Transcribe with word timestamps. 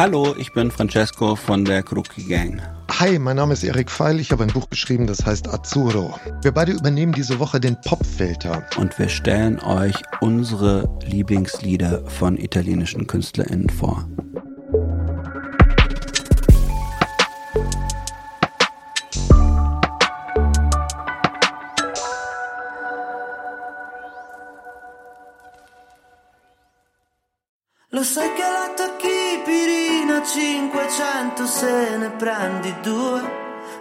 Hallo, 0.00 0.34
ich 0.38 0.54
bin 0.54 0.70
Francesco 0.70 1.36
von 1.36 1.62
der 1.62 1.82
Kruki 1.82 2.22
Gang. 2.22 2.62
Hi, 2.90 3.18
mein 3.18 3.36
Name 3.36 3.52
ist 3.52 3.62
Erik 3.62 3.90
Feil. 3.90 4.18
Ich 4.18 4.32
habe 4.32 4.44
ein 4.44 4.48
Buch 4.48 4.70
geschrieben, 4.70 5.06
das 5.06 5.26
heißt 5.26 5.46
Azzurro. 5.46 6.18
Wir 6.40 6.52
beide 6.52 6.72
übernehmen 6.72 7.12
diese 7.12 7.38
Woche 7.38 7.60
den 7.60 7.78
Popfilter. 7.82 8.64
Und 8.78 8.98
wir 8.98 9.10
stellen 9.10 9.60
euch 9.60 9.96
unsere 10.22 10.88
Lieblingslieder 11.04 12.02
von 12.06 12.38
italienischen 12.38 13.06
KünstlerInnen 13.06 13.68
vor. 13.68 14.08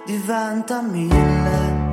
Diventa 0.10 0.82
mille 0.82 1.88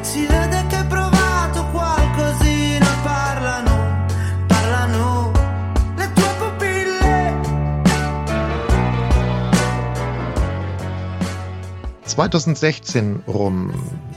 Si 0.00 0.26
vede 0.26 0.66
che 0.68 0.76
hai 0.76 0.86
provato 0.86 1.64
qualcosina 1.70 2.86
parlano 3.04 4.06
parlano 4.48 5.30
le 5.96 6.12
tue 6.12 6.34
pupille 6.38 7.40
2016 12.06 13.22
rum, 13.28 13.72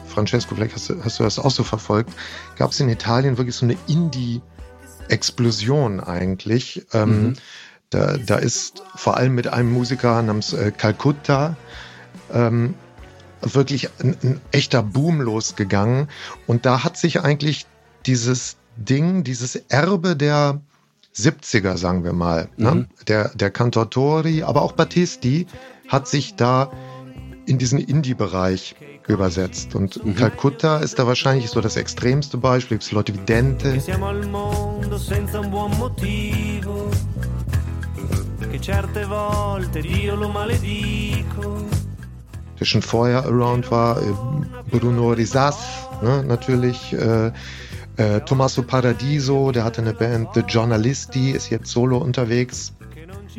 Francesco, 0.08 0.55
vielleicht 0.55 0.73
hast 0.73 0.89
du, 0.89 0.95
hast 1.03 1.20
du 1.20 1.23
das 1.23 1.38
auch 1.38 1.52
so 1.52 1.64
verfolgt, 1.64 2.12
gab 2.58 2.72
es 2.72 2.80
in 2.80 2.89
Italien 2.89 3.38
wirklich 3.38 3.55
so 3.55 3.66
eine 3.66 3.78
Indie-Explosion 3.86 6.00
eigentlich. 6.00 6.88
Ähm, 6.94 7.28
Mhm. 7.28 7.33
Da, 7.92 8.17
da 8.17 8.36
ist 8.38 8.84
vor 8.95 9.17
allem 9.17 9.36
mit 9.36 9.47
einem 9.47 9.72
Musiker 9.72 10.22
namens 10.22 10.53
äh, 10.53 10.72
Calcutta 10.72 11.56
ähm, 12.33 12.73
wirklich 13.42 13.89
ein, 14.00 14.17
ein 14.23 14.42
echter 14.52 14.81
Boom 14.81 15.22
losgegangen. 15.22 16.08
Und 16.48 16.66
da 16.66 16.83
hat 16.83 16.98
sich 16.98 17.22
eigentlich 17.22 17.67
dieses 18.06 18.58
Ding, 18.78 19.23
dieses 19.23 19.56
Erbe 19.56 20.16
der 20.16 20.61
70er, 21.16 21.78
sagen 21.78 22.03
wir 22.06 22.14
mal, 22.14 22.48
ne? 22.56 22.72
Mhm. 22.72 22.88
der, 23.08 23.30
der 23.30 23.52
Cantautori, 23.52 24.44
aber 24.44 24.61
auch 24.61 24.72
Battisti, 24.72 25.45
hat 25.89 26.08
sich 26.08 26.36
da 26.36 26.72
in 27.45 27.58
diesen 27.58 27.80
Indie-Bereich 27.80 28.76
übersetzt. 29.08 29.76
Und 29.76 30.03
Mhm. 30.05 30.16
Calcutta 30.16 30.78
ist 30.78 30.98
da 30.98 31.08
wahrscheinlich 31.08 31.50
so 31.50 31.59
das 31.59 31.76
extremste 31.76 32.38
Beispiel. 32.38 32.78
Es 32.78 32.86
gibt 32.86 32.94
Leute 32.94 33.14
wie 33.14 33.26
Dente. 33.26 33.73
Che 33.73 33.80
siamo 33.81 34.08
al 34.08 34.26
mondo 34.28 34.98
senza 34.98 35.42
un 35.42 35.50
buon 35.50 35.78
motivo. 35.78 36.89
Che 38.52 38.59
certe 38.59 39.05
volte 39.05 39.80
Dio 39.80 40.16
lo 40.16 40.27
maledico. 40.27 41.69
der 42.59 42.66
schon 42.66 42.81
vorher 42.81 43.25
around 43.25 43.71
war, 43.71 43.99
äh, 44.02 44.13
Bruno 44.69 45.13
Risas, 45.13 45.58
ne, 46.02 46.23
natürlich, 46.23 46.93
äh, 46.93 47.31
äh, 47.97 48.21
Tommaso 48.25 48.61
Paradiso, 48.61 49.52
der 49.52 49.63
hatte 49.63 49.81
eine 49.81 49.93
Band, 49.93 50.30
The 50.35 50.41
Journalisti, 50.41 51.31
ist 51.31 51.49
jetzt 51.49 51.71
solo 51.71 51.97
unterwegs. 51.97 52.73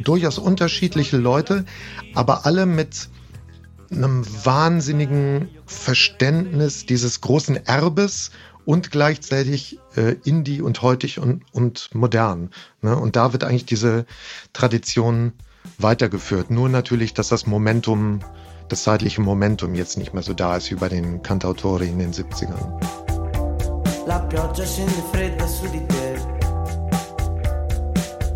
Durchaus 0.02 0.38
unterschiedliche 0.38 1.18
Leute, 1.18 1.66
aber 2.14 2.46
alle 2.46 2.66
mit 2.66 3.10
einem 3.92 4.24
wahnsinnigen 4.44 5.48
Verständnis 5.66 6.86
dieses 6.86 7.20
großen 7.20 7.66
Erbes 7.66 8.30
und 8.64 8.90
gleichzeitig 8.90 9.78
äh, 9.96 10.16
indie 10.24 10.62
und 10.62 10.82
heutig 10.82 11.18
und, 11.18 11.42
und 11.52 11.90
modern. 11.94 12.50
Ne? 12.80 12.96
Und 12.96 13.16
da 13.16 13.32
wird 13.32 13.44
eigentlich 13.44 13.66
diese 13.66 14.06
Tradition 14.52 15.32
weitergeführt. 15.78 16.50
Nur 16.50 16.68
natürlich, 16.68 17.14
dass 17.14 17.28
das 17.28 17.46
Momentum, 17.46 18.20
das 18.68 18.84
zeitliche 18.84 19.20
Momentum 19.20 19.74
jetzt 19.74 19.96
nicht 19.98 20.14
mehr 20.14 20.22
so 20.22 20.34
da 20.34 20.56
ist 20.56 20.70
wie 20.70 20.76
bei 20.76 20.88
den 20.88 21.22
Cantautori 21.22 21.88
in 21.88 21.98
den 21.98 22.12
70ern. 22.12 22.80
La 24.06 24.18
pioggia 24.18 24.66
scende 24.66 25.02
fredda 25.12 25.46
su 25.46 25.68
di 25.70 25.86
te. 25.86 26.18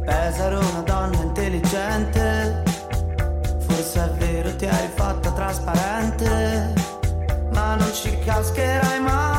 Pesaro 0.04 0.60
una 0.60 0.82
donna 0.82 1.22
intelligente. 1.22 2.62
Forse 3.66 4.04
è 4.04 4.10
vero 4.18 4.54
ti 4.54 4.66
hai 4.66 4.88
fatta 4.94 5.32
trasparente. 5.32 6.72
Ma 7.52 7.74
non 7.74 7.92
ci 7.92 8.16
cascherai 8.24 9.00
mai. 9.00 9.35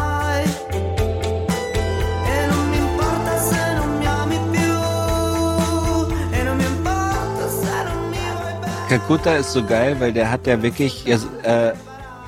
Calcutta 8.90 9.36
ist 9.36 9.52
so 9.52 9.66
geil, 9.66 9.98
weil 10.00 10.14
der 10.14 10.32
hat 10.32 10.48
ja 10.48 10.62
wirklich, 10.62 11.06
äh, 11.08 11.74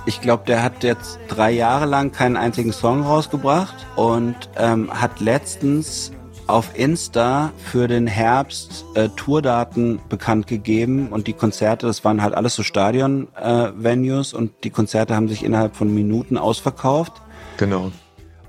ich 0.05 0.19
glaube, 0.19 0.43
der 0.45 0.61
hat 0.61 0.83
jetzt 0.83 1.17
drei 1.29 1.51
Jahre 1.51 1.85
lang 1.85 2.11
keinen 2.11 2.35
einzigen 2.35 2.73
Song 2.73 3.03
rausgebracht 3.03 3.87
und 3.95 4.35
ähm, 4.57 4.91
hat 4.91 5.21
letztens 5.21 6.11
auf 6.47 6.77
Insta 6.77 7.53
für 7.63 7.87
den 7.87 8.07
Herbst 8.07 8.83
äh, 8.95 9.07
Tourdaten 9.15 10.01
bekannt 10.09 10.47
gegeben 10.47 11.07
und 11.09 11.27
die 11.27 11.33
Konzerte, 11.33 11.87
das 11.87 12.03
waren 12.03 12.21
halt 12.21 12.33
alles 12.33 12.55
so 12.55 12.63
Stadion-Venues 12.63 14.33
und 14.33 14.51
die 14.65 14.69
Konzerte 14.69 15.15
haben 15.15 15.29
sich 15.29 15.45
innerhalb 15.45 15.77
von 15.77 15.93
Minuten 15.93 16.37
ausverkauft. 16.37 17.13
Genau. 17.55 17.93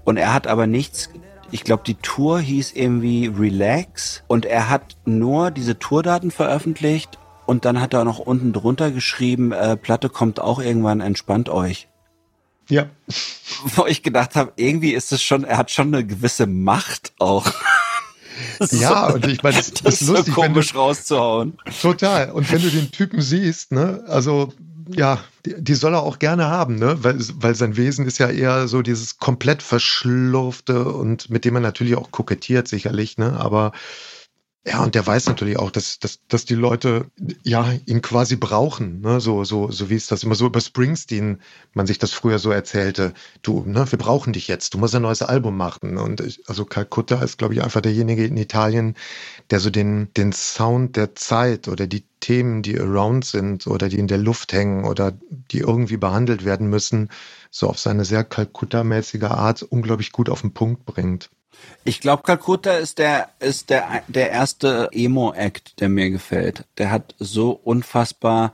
Und 0.03 0.17
er 0.17 0.35
hat 0.35 0.49
aber 0.49 0.67
nichts, 0.67 1.11
ich 1.53 1.63
glaube, 1.63 1.85
die 1.87 1.95
Tour 1.95 2.41
hieß 2.41 2.73
irgendwie 2.73 3.29
Relax 3.29 4.25
und 4.27 4.47
er 4.47 4.69
hat 4.69 4.97
nur 5.05 5.53
diese 5.53 5.79
Tourdaten 5.79 6.33
veröffentlicht 6.33 7.20
und 7.51 7.65
dann 7.65 7.81
hat 7.81 7.95
er 7.95 8.05
noch 8.05 8.21
unten 8.21 8.53
drunter 8.53 8.93
geschrieben, 8.93 9.51
äh, 9.51 9.77
Platte 9.77 10.09
kommt 10.09 10.39
auch 10.39 10.61
irgendwann, 10.61 11.01
entspannt 11.01 11.49
euch. 11.49 11.89
Ja. 12.69 12.87
Wo 13.75 13.87
ich 13.87 14.05
gedacht 14.05 14.37
habe, 14.37 14.53
irgendwie 14.55 14.93
ist 14.93 15.11
es 15.11 15.21
schon, 15.21 15.43
er 15.43 15.59
hat 15.59 15.73
schon 15.73 15.93
eine 15.93 16.07
gewisse 16.07 16.47
Macht 16.47 17.13
auch. 17.19 17.51
Ja, 18.71 19.09
so, 19.09 19.17
und 19.17 19.27
ich 19.27 19.43
meine, 19.43 19.57
das, 19.57 19.73
das 19.73 20.01
ist 20.01 20.07
so 20.07 20.15
lustig, 20.15 20.35
wenn 20.35 20.45
du, 20.45 20.49
komisch 20.53 20.75
rauszuhauen. 20.75 21.59
total. 21.83 22.31
Und 22.31 22.51
wenn 22.51 22.63
du 22.63 22.71
den 22.71 22.91
Typen 22.91 23.21
siehst, 23.21 23.71
ne, 23.71 24.03
also 24.07 24.55
ja, 24.89 25.19
die, 25.45 25.57
die 25.59 25.75
soll 25.75 25.93
er 25.93 26.03
auch 26.03 26.19
gerne 26.19 26.47
haben, 26.47 26.77
ne? 26.77 26.97
Weil, 27.03 27.19
weil 27.35 27.55
sein 27.55 27.77
Wesen 27.77 28.07
ist 28.07 28.17
ja 28.17 28.31
eher 28.31 28.67
so 28.67 28.81
dieses 28.81 29.19
komplett 29.19 29.63
verschlurfte 29.63 30.85
und 30.85 31.29
mit 31.29 31.45
dem 31.45 31.57
er 31.57 31.61
natürlich 31.61 31.97
auch 31.97 32.13
kokettiert, 32.13 32.67
sicherlich, 32.67 33.19
ne? 33.19 33.39
Aber 33.39 33.73
ja, 34.67 34.83
und 34.85 34.95
der 34.95 35.07
weiß 35.07 35.27
natürlich 35.27 35.59
auch, 35.59 35.71
dass, 35.71 35.99
dass, 36.01 36.21
dass 36.29 36.45
die 36.45 36.55
Leute 36.55 37.07
ja 37.43 37.73
ihn 37.87 38.03
quasi 38.03 38.37
brauchen, 38.37 39.01
ne? 39.01 39.19
So, 39.19 39.43
so, 39.43 39.71
so 39.71 39.89
wie 39.89 39.95
es 39.95 40.07
das 40.07 40.23
immer 40.23 40.35
so 40.35 40.47
über 40.47 40.61
Springsteen 40.61 41.41
man 41.73 41.87
sich 41.87 41.99
das 41.99 42.13
früher 42.13 42.39
so 42.39 42.51
erzählte. 42.51 43.15
Du, 43.41 43.65
ne, 43.67 43.91
wir 43.91 43.99
brauchen 43.99 44.35
dich 44.35 44.49
jetzt, 44.49 44.75
du 44.75 44.79
musst 44.79 44.95
ein 44.95 45.01
neues 45.01 45.23
Album 45.23 45.57
machen. 45.57 45.97
Und 45.97 46.21
ich, 46.21 46.47
also 46.47 46.67
Calcutta 46.67 47.23
ist, 47.23 47.39
glaube 47.39 47.55
ich, 47.55 47.63
einfach 47.63 47.81
derjenige 47.81 48.27
in 48.27 48.37
Italien, 48.37 48.97
der 49.51 49.61
so 49.61 49.71
den, 49.71 50.13
den 50.15 50.33
Sound 50.33 50.95
der 50.97 51.15
Zeit 51.15 51.67
oder 51.67 51.87
die 51.87 52.05
Themen, 52.21 52.61
die 52.63 52.79
around 52.79 53.25
sind 53.25 53.67
oder 53.67 53.89
die 53.89 53.99
in 53.99 54.09
der 54.09 54.19
Luft 54.19 54.53
hängen 54.53 54.85
oder 54.85 55.13
die 55.31 55.61
irgendwie 55.61 55.97
behandelt 55.97 56.45
werden 56.45 56.69
müssen, 56.69 57.09
so 57.51 57.67
auf 57.69 57.79
seine 57.79 58.05
sehr 58.05 58.25
Calcutta-mäßige 58.25 59.23
Art 59.25 59.63
unglaublich 59.63 60.13
gut 60.13 60.29
auf 60.29 60.43
den 60.43 60.53
Punkt 60.53 60.85
bringt. 60.85 61.31
Ich 61.85 62.01
glaube, 62.01 62.23
Calcutta 62.23 62.73
ist 62.75 62.99
der 62.99 63.31
ist 63.41 63.71
der 63.71 64.03
der 64.09 64.31
erste 64.31 64.89
Emo-Act, 64.93 65.81
der 65.81 65.89
mir 65.89 66.11
gefällt. 66.11 66.65
Der 66.79 66.91
hat 66.91 67.15
so 67.19 67.51
unfassbar 67.51 68.53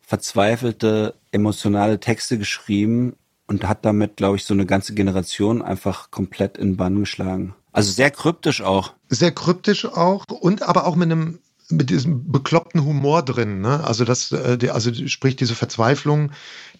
verzweifelte 0.00 1.14
emotionale 1.32 2.00
Texte 2.00 2.38
geschrieben 2.38 3.16
und 3.46 3.66
hat 3.66 3.84
damit, 3.84 4.16
glaube 4.16 4.36
ich, 4.36 4.44
so 4.44 4.54
eine 4.54 4.66
ganze 4.66 4.94
Generation 4.94 5.62
einfach 5.62 6.10
komplett 6.10 6.56
in 6.56 6.76
Bann 6.76 7.00
geschlagen. 7.00 7.54
Also 7.72 7.92
sehr 7.92 8.10
kryptisch 8.10 8.62
auch. 8.62 8.94
Sehr 9.08 9.32
kryptisch 9.32 9.84
auch 9.84 10.24
und 10.28 10.62
aber 10.62 10.86
auch 10.86 10.96
mit 10.96 11.10
einem 11.10 11.40
mit 11.70 11.90
diesem 11.90 12.30
bekloppten 12.32 12.84
Humor 12.84 13.22
drin, 13.22 13.60
ne? 13.60 13.84
Also 13.84 14.04
das, 14.04 14.32
äh, 14.32 14.68
also 14.72 14.92
sprich 15.06 15.36
diese 15.36 15.54
Verzweiflung, 15.54 16.32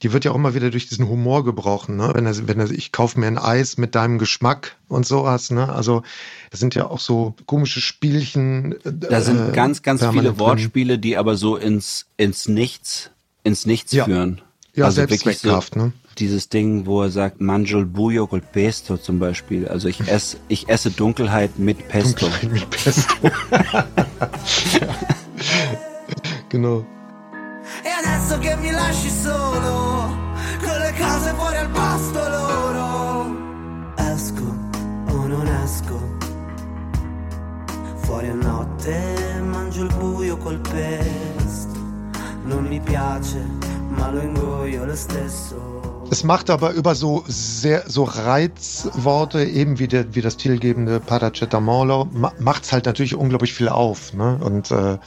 die 0.02 0.12
wird 0.12 0.24
ja 0.24 0.30
auch 0.30 0.36
immer 0.36 0.54
wieder 0.54 0.70
durch 0.70 0.88
diesen 0.88 1.08
Humor 1.08 1.44
gebrochen, 1.44 1.96
ne? 1.96 2.10
Wenn 2.14 2.24
er, 2.26 2.48
wenn 2.48 2.58
er, 2.60 2.70
ich 2.70 2.90
kaufe 2.92 3.20
mir 3.20 3.26
ein 3.26 3.38
Eis 3.38 3.76
mit 3.76 3.94
deinem 3.94 4.18
Geschmack 4.18 4.76
und 4.88 5.06
sowas, 5.06 5.50
ne? 5.50 5.68
Also 5.70 6.02
das 6.50 6.60
sind 6.60 6.74
ja 6.74 6.86
auch 6.86 7.00
so 7.00 7.34
komische 7.46 7.80
Spielchen. 7.80 8.72
äh, 8.84 8.92
Da 8.92 9.20
sind 9.20 9.52
ganz, 9.52 9.82
ganz 9.82 10.00
viele 10.00 10.12
permanent 10.12 10.38
drin. 10.38 10.46
Wortspiele, 10.46 10.98
die 10.98 11.16
aber 11.16 11.36
so 11.36 11.56
ins 11.56 12.06
ins 12.16 12.48
Nichts 12.48 13.10
ins 13.44 13.66
Nichts 13.66 13.92
Ja. 13.92 14.04
führen. 14.04 14.40
Ja, 14.74 14.84
also 14.84 14.98
wirklich 14.98 15.20
Selbstzweckkraft, 15.22 15.74
so 15.74 15.80
ne? 15.80 15.92
dieses 16.18 16.48
Ding, 16.48 16.86
wo 16.86 17.02
er 17.02 17.10
sagt, 17.10 17.40
Manjul 17.40 17.86
Bujo 17.86 18.26
col 18.26 18.40
Pesto 18.40 18.96
zum 18.96 19.18
Beispiel. 19.18 19.68
Also 19.68 19.88
ich 19.88 20.00
esse, 20.08 20.38
ich 20.48 20.68
esse 20.68 20.90
Dunkelheit 20.90 21.58
mit 21.58 21.88
Pesto. 21.88 22.26
Dunkelheit 22.26 22.52
mit 22.52 22.70
Pesto. 22.70 23.14
Genau. 26.50 26.82
E 27.84 27.90
adesso 27.90 28.38
che 28.38 28.56
mi 28.56 28.70
lasci 28.70 29.10
solo, 29.10 30.16
con 30.64 30.78
le 30.78 30.92
case 30.96 31.34
fuori 31.34 31.56
al 31.56 31.68
pasto 31.68 32.18
loro. 32.18 33.36
Esco 33.96 34.56
o 35.10 35.26
non 35.26 35.46
esco, 35.46 36.00
fuori 37.96 38.28
a 38.28 38.34
notte 38.34 39.42
mangio 39.42 39.82
il 39.82 39.94
buio 39.94 40.38
col 40.38 40.58
pesto. 40.58 41.78
Non 42.44 42.64
mi 42.64 42.80
piace, 42.80 43.46
ma 43.90 44.10
lo 44.10 44.22
ingoio 44.22 44.86
lo 44.86 44.96
stesso. 44.96 45.77
Es 46.10 46.24
macht 46.24 46.48
aber 46.48 46.72
über 46.72 46.94
so 46.94 47.24
sehr 47.26 47.84
so 47.86 48.04
Reizworte, 48.04 49.44
eben 49.44 49.78
wie, 49.78 49.88
der, 49.88 50.14
wie 50.14 50.22
das 50.22 50.36
titelgebende 50.36 51.00
Paracetamolo, 51.00 52.08
macht 52.38 52.64
es 52.64 52.72
halt 52.72 52.86
natürlich 52.86 53.14
unglaublich 53.14 53.52
viel 53.52 53.68
auf. 53.68 54.14
Ne? 54.14 54.38
Und 54.42 54.70
äh, 54.70 54.98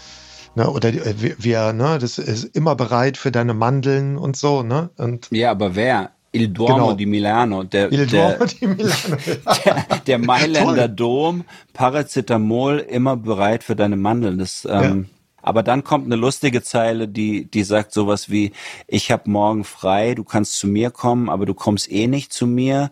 ne, 0.56 0.70
oder 0.70 0.90
äh, 0.90 1.36
wer, 1.38 1.74
ne, 1.74 1.98
das 2.00 2.18
ist 2.18 2.56
immer 2.56 2.76
bereit 2.76 3.18
für 3.18 3.32
deine 3.32 3.54
Mandeln 3.54 4.18
und 4.18 4.36
so, 4.38 4.64
ne? 4.64 4.90
Und 4.98 5.28
ja, 5.32 5.52
aber 5.52 5.76
wer? 5.76 6.12
Il 6.34 6.48
Duomo 6.48 6.76
genau. 6.76 6.94
di 6.94 7.06
Milano, 7.06 7.64
der, 7.64 7.92
Il 7.92 8.08
Duomo 8.08 8.38
der, 8.38 8.48
di 8.48 8.68
Milano. 8.68 9.18
der, 9.66 9.86
der 10.08 10.18
Mailänder 10.20 10.88
Dom, 10.88 11.44
Paracetamol, 11.74 12.78
immer 12.78 13.18
bereit 13.18 13.64
für 13.66 13.76
deine 13.76 13.98
Mandeln. 13.98 14.38
Das, 14.38 14.66
ähm, 14.70 15.08
ja. 15.10 15.21
Aber 15.42 15.64
dann 15.64 15.84
kommt 15.84 16.06
eine 16.06 16.16
lustige 16.16 16.62
Zeile, 16.62 17.08
die, 17.08 17.46
die 17.50 17.64
sagt 17.64 17.94
sowas 17.94 18.30
wie, 18.30 18.52
ich 18.88 19.12
habe 19.12 19.30
morgen 19.30 19.64
frei, 19.64 20.14
du 20.16 20.24
kannst 20.24 20.58
zu 20.58 20.68
mir 20.68 20.92
kommen, 20.92 21.30
aber 21.30 21.46
du 21.46 21.54
kommst 21.54 21.92
eh 21.92 22.08
nicht 22.08 22.34
zu 22.34 22.48
mir. 22.48 22.92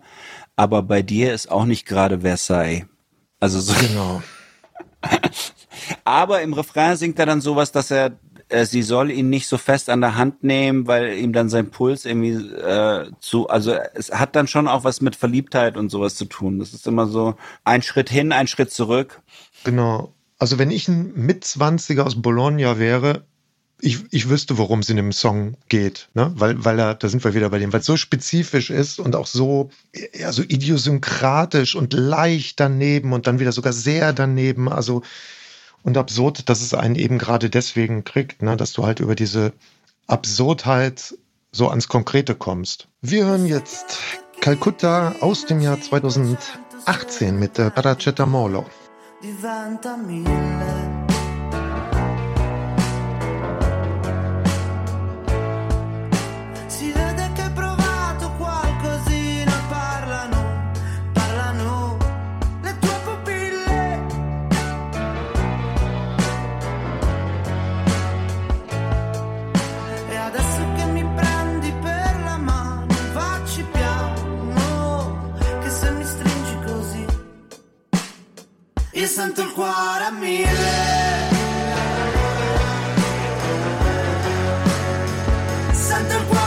Aber 0.56 0.82
bei 0.82 1.02
dir 1.02 1.32
ist 1.32 1.50
auch 1.50 1.64
nicht 1.64 1.86
gerade 1.86 2.20
Versailles. 2.20 2.84
Also 3.38 3.60
so. 3.60 3.72
Genau. 3.80 4.22
aber 6.04 6.42
im 6.42 6.52
Refrain 6.52 6.96
singt 6.96 7.18
er 7.18 7.26
dann 7.26 7.40
sowas, 7.40 7.72
dass 7.72 7.90
er, 7.90 8.18
äh, 8.48 8.66
sie 8.66 8.82
soll 8.82 9.10
ihn 9.10 9.30
nicht 9.30 9.46
so 9.46 9.56
fest 9.56 9.88
an 9.88 10.02
der 10.02 10.16
Hand 10.16 10.44
nehmen, 10.44 10.86
weil 10.86 11.16
ihm 11.16 11.32
dann 11.32 11.48
sein 11.48 11.70
Puls 11.70 12.04
irgendwie 12.04 12.32
äh, 12.32 13.10
zu, 13.20 13.48
also 13.48 13.72
es 13.94 14.12
hat 14.12 14.36
dann 14.36 14.46
schon 14.46 14.68
auch 14.68 14.84
was 14.84 15.00
mit 15.00 15.16
Verliebtheit 15.16 15.76
und 15.76 15.88
sowas 15.88 16.16
zu 16.16 16.26
tun. 16.26 16.58
Das 16.58 16.74
ist 16.74 16.86
immer 16.86 17.06
so 17.06 17.36
ein 17.64 17.82
Schritt 17.82 18.10
hin, 18.10 18.32
ein 18.32 18.46
Schritt 18.46 18.72
zurück. 18.72 19.22
Genau. 19.64 20.12
Also 20.40 20.58
wenn 20.58 20.70
ich 20.70 20.88
ein 20.88 21.12
Mitzwanziger 21.14 22.06
aus 22.06 22.20
Bologna 22.20 22.78
wäre, 22.78 23.24
ich, 23.82 24.00
ich 24.10 24.28
wüsste, 24.28 24.58
worum 24.58 24.80
es 24.80 24.88
in 24.88 24.96
dem 24.96 25.12
Song 25.12 25.56
geht, 25.68 26.08
ne? 26.14 26.32
Weil, 26.34 26.64
weil 26.64 26.78
er, 26.78 26.94
da 26.94 27.08
sind 27.08 27.22
wir 27.24 27.34
wieder 27.34 27.50
bei 27.50 27.58
dem, 27.58 27.72
weil 27.72 27.80
es 27.80 27.86
so 27.86 27.96
spezifisch 27.96 28.70
ist 28.70 28.98
und 28.98 29.16
auch 29.16 29.26
so, 29.26 29.70
ja, 30.14 30.32
so 30.32 30.42
idiosynkratisch 30.42 31.76
und 31.76 31.92
leicht 31.92 32.58
daneben 32.58 33.12
und 33.12 33.26
dann 33.26 33.38
wieder 33.38 33.52
sogar 33.52 33.72
sehr 33.72 34.12
daneben, 34.12 34.68
also 34.70 35.02
und 35.82 35.96
absurd, 35.96 36.48
dass 36.48 36.62
es 36.62 36.74
einen 36.74 36.94
eben 36.94 37.18
gerade 37.18 37.50
deswegen 37.50 38.04
kriegt, 38.04 38.42
ne? 38.42 38.56
dass 38.56 38.72
du 38.72 38.84
halt 38.84 39.00
über 39.00 39.14
diese 39.14 39.52
Absurdheit 40.06 41.14
so 41.52 41.68
ans 41.68 41.88
Konkrete 41.88 42.34
kommst. 42.34 42.88
Wir 43.02 43.26
hören 43.26 43.46
jetzt 43.46 43.98
Calcutta 44.40 45.16
aus 45.20 45.46
dem 45.46 45.60
Jahr 45.60 45.80
2018 45.80 47.38
mit 47.38 47.58
der 47.58 47.70
Paracetamolo. 47.70 48.66
Diventa 49.20 49.96
mille 49.96 50.89
sento 79.06 79.40
il 79.40 79.52
cuore 79.52 80.04
a 80.04 80.10
mille. 80.10 80.48
Sento 85.72 86.16
il 86.16 86.26
cuore 86.26 86.39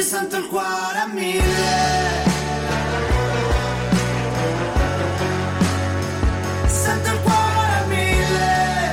mille. 0.00 1.42
Sento 6.66 7.10
il 7.10 7.20
cuore 7.20 7.72
a 7.82 7.84
mille. 7.86 8.92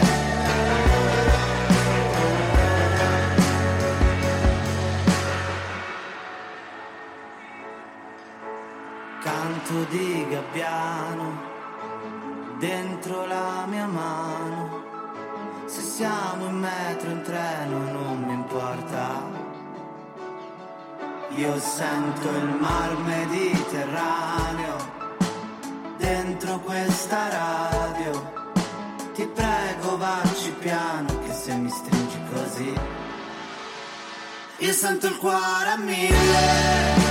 Canto 9.21 9.83
di 9.89 10.27
gabbiano 10.29 11.41
dentro 12.59 13.25
la 13.25 13.65
mia 13.67 13.85
mano. 13.85 14.85
Se 15.65 15.81
siamo 15.81 16.47
in 16.47 16.55
metro, 16.59 17.09
in 17.09 17.21
treno, 17.21 17.77
non 17.91 18.23
mi 18.25 18.33
importa 18.33 19.36
io 21.35 21.59
sento 21.59 22.29
il 22.29 22.57
mar 22.59 22.97
Mediterraneo 22.99 24.75
dentro 25.97 26.59
questa 26.59 27.29
radio. 27.29 28.35
Ti 29.13 29.25
prego 29.27 29.97
vacci 29.97 30.51
piano 30.59 31.19
che 31.19 31.33
se 31.33 31.53
mi 31.55 31.69
stringi 31.69 32.19
così. 32.31 32.73
Io 34.59 34.73
sento 34.73 35.07
il 35.07 35.17
cuore 35.17 35.69
a 35.69 35.77
mille. 35.77 37.06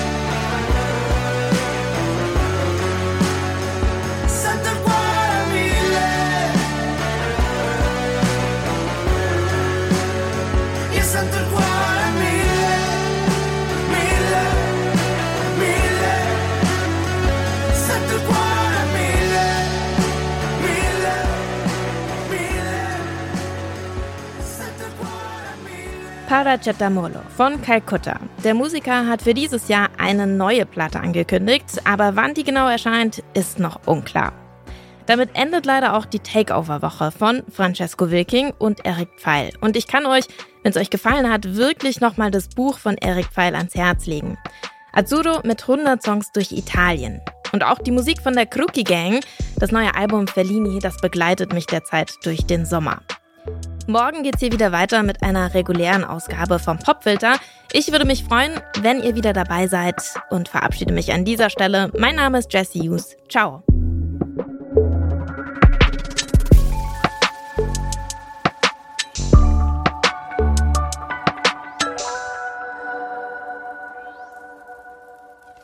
Paracetamolo 26.37 27.21
von 27.35 27.63
Calcutta. 27.63 28.21
Der 28.45 28.53
Musiker 28.53 29.07
hat 29.07 29.23
für 29.23 29.33
dieses 29.33 29.69
Jahr 29.69 29.89
eine 29.97 30.27
neue 30.27 30.67
Platte 30.67 31.01
angekündigt, 31.01 31.81
aber 31.85 32.15
wann 32.15 32.35
die 32.35 32.45
genau 32.45 32.69
erscheint, 32.69 33.25
ist 33.33 33.59
noch 33.59 33.81
unklar. 33.87 34.35
Damit 35.07 35.31
endet 35.33 35.65
leider 35.65 35.97
auch 35.97 36.05
die 36.05 36.19
Takeover-Woche 36.19 37.11
von 37.11 37.43
Francesco 37.51 38.11
Wilking 38.11 38.53
und 38.59 38.85
Eric 38.85 39.09
Pfeil. 39.19 39.51
Und 39.63 39.79
ich 39.79 39.87
kann 39.87 40.05
euch, 40.05 40.27
wenn 40.63 40.73
es 40.73 40.77
euch 40.77 40.91
gefallen 40.91 41.33
hat, 41.33 41.57
wirklich 41.57 42.03
nochmal 42.03 42.31
das 42.31 42.49
Buch 42.49 42.77
von 42.77 42.99
Eric 42.99 43.29
Pfeil 43.29 43.55
ans 43.55 43.75
Herz 43.75 44.05
legen. 44.05 44.37
Azzurro 44.93 45.41
mit 45.43 45.63
100 45.63 46.03
Songs 46.03 46.33
durch 46.33 46.53
Italien. 46.53 47.23
Und 47.53 47.65
auch 47.65 47.79
die 47.79 47.93
Musik 47.93 48.21
von 48.21 48.35
der 48.35 48.45
Crookie 48.45 48.85
Gang, 48.85 49.25
das 49.59 49.73
neue 49.73 49.95
Album 49.95 50.29
Fellini, 50.29 50.81
das 50.81 50.99
begleitet 50.99 51.55
mich 51.55 51.65
derzeit 51.65 52.13
durch 52.25 52.45
den 52.45 52.67
Sommer. 52.67 53.01
Morgen 53.89 54.25
geht's 54.25 54.41
hier 54.41 54.51
wieder 54.51 54.73
weiter 54.73 55.05
mit 55.05 55.23
einer 55.23 55.55
regulären 55.55 56.05
Ausgabe 56.05 56.59
vom 56.59 56.79
Popfilter. 56.79 57.37
Ich 57.73 57.93
würde 57.93 58.05
mich 58.05 58.25
freuen, 58.25 58.61
wenn 58.81 59.01
ihr 59.01 59.15
wieder 59.15 59.33
dabei 59.33 59.69
seid 59.69 59.95
und 60.29 60.49
verabschiede 60.49 60.93
mich 60.93 61.13
an 61.13 61.25
dieser 61.25 61.51
Stelle. 61.51 61.91
Mein 61.97 62.17
Name 62.17 62.39
ist 62.39 62.53
Jesse 62.53 62.81
Hughes. 62.81 63.17
Ciao. 63.29 63.63